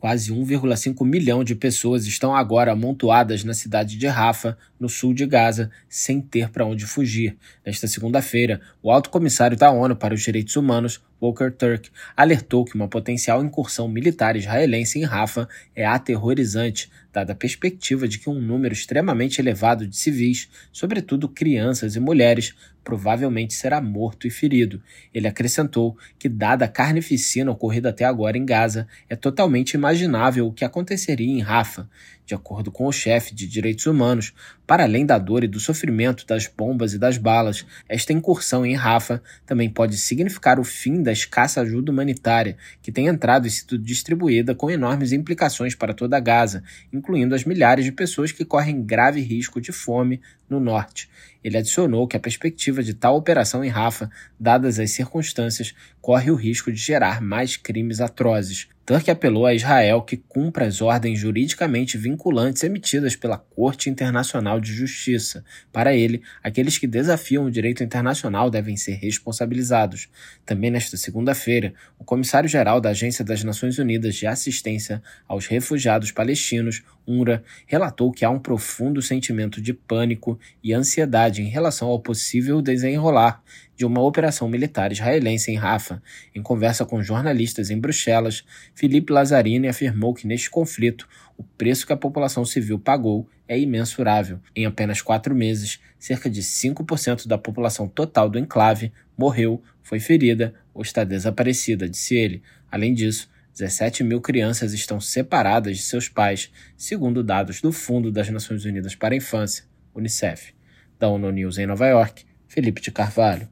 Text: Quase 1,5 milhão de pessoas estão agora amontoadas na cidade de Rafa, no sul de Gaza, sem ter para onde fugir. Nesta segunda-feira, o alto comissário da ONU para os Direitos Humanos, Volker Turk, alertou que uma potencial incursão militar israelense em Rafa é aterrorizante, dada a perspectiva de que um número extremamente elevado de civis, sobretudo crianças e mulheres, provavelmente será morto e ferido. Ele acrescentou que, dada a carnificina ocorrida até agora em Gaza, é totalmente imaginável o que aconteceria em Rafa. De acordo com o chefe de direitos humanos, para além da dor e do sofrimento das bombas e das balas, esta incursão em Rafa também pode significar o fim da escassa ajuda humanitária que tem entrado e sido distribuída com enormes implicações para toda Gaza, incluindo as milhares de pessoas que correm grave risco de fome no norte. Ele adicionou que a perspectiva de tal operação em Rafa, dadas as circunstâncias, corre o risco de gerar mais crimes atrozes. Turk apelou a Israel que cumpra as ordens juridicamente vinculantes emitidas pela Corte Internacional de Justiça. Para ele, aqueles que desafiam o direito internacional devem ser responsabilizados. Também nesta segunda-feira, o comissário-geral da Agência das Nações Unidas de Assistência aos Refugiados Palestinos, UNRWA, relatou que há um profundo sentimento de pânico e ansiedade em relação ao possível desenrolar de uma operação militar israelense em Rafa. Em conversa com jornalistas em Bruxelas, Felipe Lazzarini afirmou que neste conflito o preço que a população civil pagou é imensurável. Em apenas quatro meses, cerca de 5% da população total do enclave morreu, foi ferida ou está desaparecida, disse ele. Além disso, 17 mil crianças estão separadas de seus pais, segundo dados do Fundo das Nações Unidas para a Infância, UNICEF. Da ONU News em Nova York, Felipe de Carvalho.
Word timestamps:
Quase 0.00 0.32
1,5 0.32 1.04
milhão 1.04 1.44
de 1.44 1.54
pessoas 1.54 2.06
estão 2.06 2.34
agora 2.34 2.72
amontoadas 2.72 3.44
na 3.44 3.52
cidade 3.52 3.98
de 3.98 4.06
Rafa, 4.06 4.56
no 4.80 4.88
sul 4.88 5.12
de 5.12 5.26
Gaza, 5.26 5.70
sem 5.90 6.22
ter 6.22 6.48
para 6.48 6.64
onde 6.64 6.86
fugir. 6.86 7.36
Nesta 7.64 7.86
segunda-feira, 7.86 8.62
o 8.82 8.90
alto 8.90 9.10
comissário 9.10 9.58
da 9.58 9.70
ONU 9.70 9.94
para 9.94 10.14
os 10.14 10.22
Direitos 10.22 10.56
Humanos, 10.56 11.02
Volker 11.20 11.52
Turk, 11.52 11.90
alertou 12.16 12.64
que 12.64 12.74
uma 12.74 12.88
potencial 12.88 13.44
incursão 13.44 13.86
militar 13.86 14.36
israelense 14.36 14.98
em 14.98 15.04
Rafa 15.04 15.48
é 15.76 15.84
aterrorizante, 15.84 16.90
dada 17.12 17.32
a 17.32 17.36
perspectiva 17.36 18.08
de 18.08 18.18
que 18.18 18.30
um 18.30 18.40
número 18.40 18.72
extremamente 18.72 19.40
elevado 19.40 19.86
de 19.86 19.96
civis, 19.96 20.48
sobretudo 20.72 21.28
crianças 21.28 21.96
e 21.96 22.00
mulheres, 22.00 22.54
provavelmente 22.82 23.54
será 23.54 23.80
morto 23.80 24.26
e 24.26 24.30
ferido. 24.30 24.82
Ele 25.12 25.28
acrescentou 25.28 25.96
que, 26.18 26.28
dada 26.28 26.64
a 26.64 26.68
carnificina 26.68 27.50
ocorrida 27.50 27.90
até 27.90 28.04
agora 28.04 28.38
em 28.38 28.44
Gaza, 28.44 28.88
é 29.08 29.14
totalmente 29.14 29.74
imaginável 29.74 30.46
o 30.46 30.52
que 30.52 30.64
aconteceria 30.64 31.30
em 31.30 31.40
Rafa. 31.40 31.88
De 32.24 32.34
acordo 32.34 32.70
com 32.70 32.86
o 32.86 32.92
chefe 32.92 33.34
de 33.34 33.46
direitos 33.46 33.86
humanos, 33.86 34.32
para 34.66 34.84
além 34.84 35.04
da 35.04 35.18
dor 35.18 35.42
e 35.42 35.48
do 35.48 35.58
sofrimento 35.58 36.24
das 36.26 36.46
bombas 36.46 36.94
e 36.94 36.98
das 36.98 37.18
balas, 37.18 37.66
esta 37.88 38.12
incursão 38.12 38.64
em 38.64 38.74
Rafa 38.74 39.22
também 39.44 39.68
pode 39.68 39.96
significar 39.96 40.60
o 40.60 40.64
fim 40.64 41.02
da 41.10 41.12
escassa 41.12 41.60
ajuda 41.60 41.90
humanitária 41.90 42.56
que 42.80 42.92
tem 42.92 43.08
entrado 43.08 43.46
e 43.46 43.50
sido 43.50 43.76
distribuída 43.76 44.54
com 44.54 44.70
enormes 44.70 45.10
implicações 45.10 45.74
para 45.74 45.92
toda 45.92 46.20
Gaza, 46.20 46.62
incluindo 46.92 47.34
as 47.34 47.44
milhares 47.44 47.84
de 47.84 47.90
pessoas 47.90 48.30
que 48.30 48.44
correm 48.44 48.82
grave 48.82 49.20
risco 49.20 49.60
de 49.60 49.72
fome 49.72 50.20
no 50.50 50.60
norte. 50.60 51.08
Ele 51.42 51.56
adicionou 51.56 52.06
que 52.06 52.16
a 52.16 52.20
perspectiva 52.20 52.82
de 52.82 52.92
tal 52.92 53.16
operação 53.16 53.64
em 53.64 53.68
Rafa, 53.68 54.10
dadas 54.38 54.78
as 54.78 54.90
circunstâncias, 54.90 55.74
corre 56.00 56.30
o 56.30 56.34
risco 56.34 56.70
de 56.70 56.78
gerar 56.78 57.22
mais 57.22 57.56
crimes 57.56 58.00
atrozes. 58.00 58.68
Turk 58.90 59.08
apelou 59.08 59.46
a 59.46 59.54
Israel 59.54 60.02
que 60.02 60.16
cumpra 60.16 60.66
as 60.66 60.82
ordens 60.82 61.20
juridicamente 61.20 61.96
vinculantes 61.96 62.64
emitidas 62.64 63.14
pela 63.14 63.38
Corte 63.38 63.88
Internacional 63.88 64.60
de 64.60 64.72
Justiça. 64.72 65.44
Para 65.72 65.94
ele, 65.94 66.22
aqueles 66.42 66.76
que 66.76 66.88
desafiam 66.88 67.44
o 67.44 67.50
direito 67.52 67.84
internacional 67.84 68.50
devem 68.50 68.76
ser 68.76 68.94
responsabilizados. 68.94 70.08
Também 70.44 70.72
nesta 70.72 70.96
segunda-feira, 70.96 71.72
o 72.00 72.04
comissário-geral 72.04 72.80
da 72.80 72.90
Agência 72.90 73.24
das 73.24 73.44
Nações 73.44 73.78
Unidas 73.78 74.16
de 74.16 74.26
Assistência 74.26 75.00
aos 75.28 75.46
Refugiados 75.46 76.10
Palestinos, 76.10 76.82
UNRWA, 77.06 77.42
relatou 77.66 78.12
que 78.12 78.24
há 78.24 78.30
um 78.30 78.38
profundo 78.38 79.00
sentimento 79.00 79.60
de 79.60 79.72
pânico 79.72 80.38
e 80.62 80.72
ansiedade 80.72 81.42
em 81.42 81.48
relação 81.48 81.88
ao 81.88 82.00
possível 82.00 82.60
desenrolar 82.60 83.42
de 83.76 83.86
uma 83.86 84.02
operação 84.02 84.48
militar 84.48 84.92
israelense 84.92 85.50
em 85.50 85.56
Rafa. 85.56 86.02
Em 86.34 86.42
conversa 86.42 86.84
com 86.84 87.02
jornalistas 87.02 87.70
em 87.70 87.78
Bruxelas, 87.78 88.44
Felipe 88.74 89.12
Lazzarini 89.12 89.68
afirmou 89.68 90.12
que 90.12 90.26
neste 90.26 90.50
conflito 90.50 91.08
o 91.38 91.42
preço 91.42 91.86
que 91.86 91.92
a 91.92 91.96
população 91.96 92.44
civil 92.44 92.78
pagou 92.78 93.26
é 93.48 93.58
imensurável. 93.58 94.38
Em 94.54 94.66
apenas 94.66 95.00
quatro 95.00 95.34
meses, 95.34 95.80
cerca 95.98 96.28
de 96.28 96.42
5% 96.42 97.26
da 97.26 97.38
população 97.38 97.88
total 97.88 98.28
do 98.28 98.38
enclave 98.38 98.92
morreu, 99.16 99.62
foi 99.82 99.98
ferida 99.98 100.54
ou 100.74 100.82
está 100.82 101.02
desaparecida, 101.02 101.88
disse 101.88 102.14
ele. 102.14 102.42
Além 102.70 102.92
disso, 102.92 103.29
17 103.52 104.04
mil 104.04 104.20
crianças 104.20 104.72
estão 104.72 105.00
separadas 105.00 105.76
de 105.76 105.82
seus 105.82 106.08
pais, 106.08 106.50
segundo 106.76 107.22
dados 107.22 107.60
do 107.60 107.72
Fundo 107.72 108.10
das 108.10 108.28
Nações 108.28 108.64
Unidas 108.64 108.94
para 108.94 109.14
a 109.14 109.16
Infância, 109.16 109.64
UNICEF. 109.94 110.54
Da 110.98 111.08
ONU 111.08 111.30
News 111.30 111.58
em 111.58 111.66
Nova 111.66 111.86
York, 111.86 112.24
Felipe 112.46 112.80
de 112.80 112.90
Carvalho. 112.90 113.48